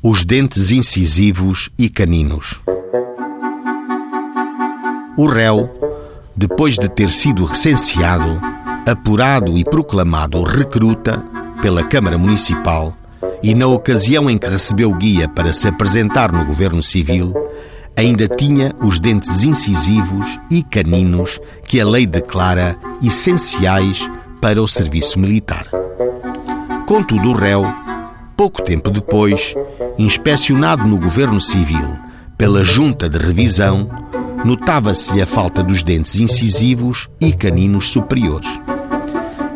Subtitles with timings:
[0.00, 2.60] Os dentes incisivos e caninos.
[5.16, 5.68] O réu,
[6.36, 8.40] depois de ter sido recenseado,
[8.88, 11.18] apurado e proclamado recruta
[11.60, 12.96] pela Câmara Municipal
[13.42, 17.34] e na ocasião em que recebeu guia para se apresentar no governo civil,
[17.96, 24.08] ainda tinha os dentes incisivos e caninos que a lei declara essenciais
[24.40, 25.66] para o serviço militar.
[26.86, 27.66] Contudo, o réu,
[28.38, 29.52] pouco tempo depois,
[29.98, 31.98] inspecionado no governo civil
[32.36, 33.90] pela junta de revisão,
[34.44, 38.48] notava-se-lhe a falta dos dentes incisivos e caninos superiores.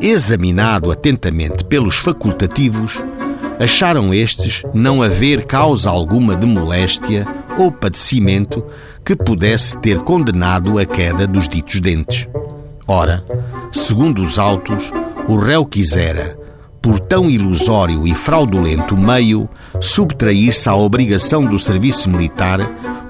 [0.00, 3.00] Examinado atentamente pelos facultativos,
[3.60, 7.24] acharam estes não haver causa alguma de moléstia
[7.56, 8.66] ou padecimento
[9.04, 12.26] que pudesse ter condenado a queda dos ditos dentes.
[12.88, 13.24] Ora,
[13.70, 14.90] segundo os autos,
[15.28, 16.41] o réu quisera,
[16.82, 19.48] por tão ilusório e fraudulento meio,
[19.80, 22.58] subtrair-se à obrigação do serviço militar,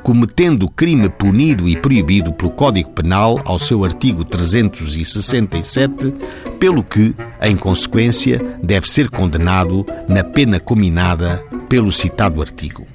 [0.02, 6.12] cometendo crime punido e proibido pelo Código Penal ao seu artigo 367,
[6.60, 12.86] pelo que, em consequência, deve ser condenado na pena cominada pelo citado artigo.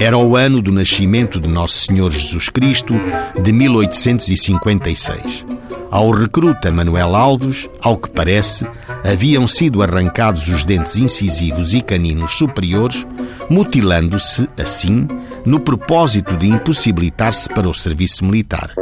[0.00, 2.94] Era o ano do nascimento de Nosso Senhor Jesus Cristo,
[3.42, 5.55] de 1856.
[5.96, 8.66] Ao recruta Manuel Alves, ao que parece,
[9.02, 13.06] haviam sido arrancados os dentes incisivos e caninos superiores,
[13.48, 15.08] mutilando-se, assim,
[15.46, 18.74] no propósito de impossibilitar-se para o serviço militar.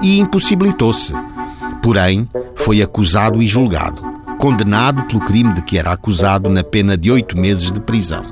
[0.00, 1.12] E impossibilitou-se.
[1.82, 4.00] Porém, foi acusado e julgado,
[4.38, 8.24] condenado pelo crime de que era acusado na pena de oito meses de prisão.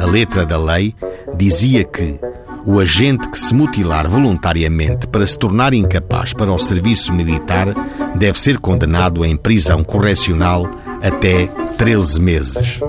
[0.00, 0.94] A letra da lei
[1.36, 2.20] dizia que
[2.66, 7.68] o agente que se mutilar voluntariamente para se tornar incapaz para o serviço militar
[8.16, 10.68] deve ser condenado em prisão correcional
[11.00, 11.46] até
[11.78, 12.80] 13 meses.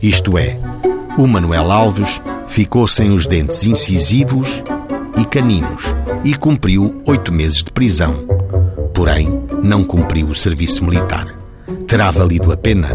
[0.00, 0.56] Isto é,
[1.18, 4.62] o Manuel Alves ficou sem os dentes incisivos
[5.18, 5.82] e caninos
[6.22, 8.24] e cumpriu oito meses de prisão.
[8.94, 11.34] Porém, não cumpriu o serviço militar.
[11.86, 12.88] Terá valido a pena?